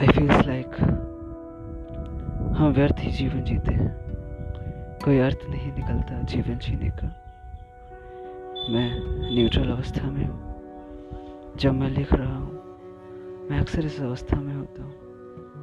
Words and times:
आई 0.00 0.08
feels 0.08 0.46
like 0.46 0.80
हम 2.56 2.72
व्यर्थ 2.76 2.94
ही 2.98 3.12
जीवन 3.12 3.42
जीते 3.42 3.74
हैं। 3.74 3.96
कोई 5.04 5.18
अर्थ 5.18 5.38
नहीं 5.50 5.72
निकलता 5.72 6.22
जीवन 6.22 6.58
जीने 6.58 6.90
का। 6.90 7.06
मैं 8.70 9.00
न्यूट्रल 9.34 9.70
अवस्था 9.70 10.10
में 10.10 10.24
हूँ। 10.24 10.54
जब 11.56 11.72
मैं 11.72 11.90
लिख 11.90 12.12
रहा 12.12 12.36
हूँ, 12.36 12.52
मैं 13.50 13.60
अक्सर 13.60 13.84
इस 13.84 14.00
अवस्था 14.00 14.36
में 14.36 14.54
होता 14.54 14.82
हूँ 14.82 14.94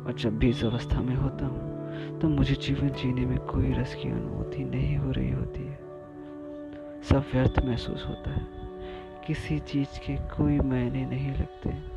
और 0.05 0.13
जब 0.19 0.37
भी 0.37 0.49
इस 0.49 0.65
अवस्था 0.65 1.01
में 1.01 1.15
होता 1.15 1.45
हूँ 1.45 2.19
तो 2.19 2.29
मुझे 2.29 2.55
जीवन 2.55 2.89
जीने 2.89 3.25
में 3.25 3.37
कोई 3.37 3.73
रस 3.73 3.95
की 3.95 4.09
अनुभूति 4.09 4.63
नहीं 4.63 4.97
हो 4.97 5.11
रही 5.11 5.31
होती 5.31 5.67
है। 5.67 5.79
सब 7.03 7.23
व्यर्थ 7.33 7.65
महसूस 7.65 8.05
होता 8.07 8.31
है। 8.31 8.47
किसी 9.27 9.59
चीज़ 9.59 9.99
के 9.99 10.15
कोई 10.15 10.59
मायने 10.59 11.05
नहीं 11.05 11.31
लगते। 11.31 11.92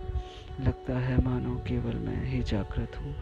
लगता 0.86 1.00
है 1.00 1.24
मानो 1.24 1.54
केवल 1.56 1.94
मैं 1.96 2.24
ही 2.24 2.42
जागृत 2.42 2.96
हूँ। 2.96 3.14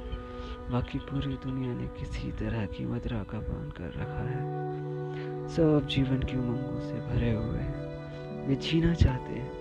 बाकी 0.70 0.98
पूरी 0.98 1.34
दुनिया 1.34 1.74
ने 1.74 1.86
किसी 1.86 2.32
तरह 2.32 2.66
की 2.66 2.86
मदरा 2.86 3.22
का 3.22 3.38
पान 3.38 3.70
कर 3.70 3.84
रखा 3.84 4.24
है। 4.28 5.48
सब 5.48 5.86
जीवन 5.86 6.18
की 6.18 6.36
उमंगों 6.36 6.80
से 6.80 6.94
भरे 6.94 7.32
हुए 7.32 7.58
हैं। 7.58 8.48
वे 8.48 8.54
जीना 8.56 8.94
चाहते 8.94 9.32
हैं, 9.32 9.52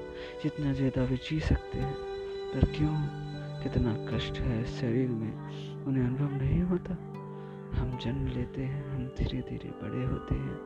जितना 0.44 0.74
ज़्यादा 0.74 1.04
वे 1.04 1.16
जी 1.16 1.40
सकते 1.40 1.78
हैं। 1.78 1.94
पर 2.54 2.66
क्यों? 2.78 2.96
कितना 3.64 3.96
कष्ट 4.12 4.40
है 4.40 4.66
शरीर 4.66 5.10
में। 5.10 5.34
उन्हें 5.86 6.04
अनुभव 6.04 6.38
नहीं 6.44 6.62
होता। 6.62 6.94
हम 7.80 7.98
जन्म 8.02 8.28
लेते 8.28 8.62
हैं, 8.62 8.96
हम 8.96 9.06
धीरे 9.06 9.42
धीरे 9.42 9.70
बड़े 9.70 10.06
होते 10.06 10.36
हैं। 10.36 10.60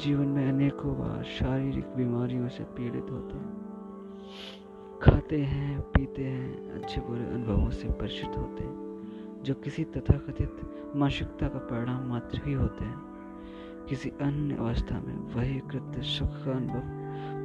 जीवन 0.00 0.26
में 0.26 0.48
अनेकों 0.48 0.98
बार 0.98 1.24
शारीरिक 1.24 1.84
बीमारियों 1.84 2.48
से 2.48 2.64
पीड़ित 2.64 3.06
होते 3.10 3.36
हैं। 3.38 3.68
खाते 5.02 5.42
हैं, 5.42 5.80
पीते 5.80 6.24
हैं, 6.24 6.72
अच्छे 6.72 7.00
बुरे 7.00 7.24
अनुभवों 7.24 7.70
से 7.70 7.88
परिचित 7.88 8.38
होते 8.38 8.64
हैं, 8.64 8.98
जो 9.44 9.54
किसी 9.54 9.84
तथाकथित 9.84 10.60
मानसिकता 10.96 11.48
का 11.48 11.58
परिणाम 11.58 12.08
मात्र 12.08 12.40
ही 12.44 12.52
होते 12.52 12.84
हैं। 12.84 12.98
किसी 13.88 14.10
अन्य 14.10 14.56
अवस्था 14.56 15.00
में 15.00 15.34
वही 15.34 15.58
कृत्य 15.58 16.02
सुख 16.02 16.28
का 16.28 16.52
अनुभव 16.52 16.80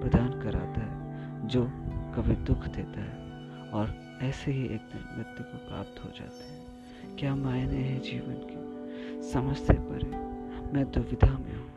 प्रदान 0.02 0.42
कराता 0.42 0.81
है, 0.81 1.03
जो 1.47 1.66
कभी 2.16 2.36
दुख 2.36 2.58
देता 2.58 3.02
है, 3.02 3.14
और 3.70 4.20
ऐसे 4.22 4.52
ही 4.52 4.64
एक 4.64 4.81
दिन 4.81 5.16
मृत्यु 5.17 5.44
को 5.44 5.58
प्राप्त 5.58 6.03
हो 6.03 6.09
जाते 6.09 6.44
हैं। 6.44 6.66
क्या 7.20 7.36
मायने 7.36 7.77
हैं 7.77 8.02
जीवन 8.02 8.33
के? 8.33 8.73
समझते 9.31 9.73
परे 9.73 10.09
मैं 10.73 10.92
दुविधा 10.92 11.31
में 11.31 11.55
हूँ। 11.55 11.72